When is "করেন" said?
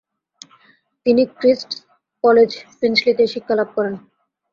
3.75-3.93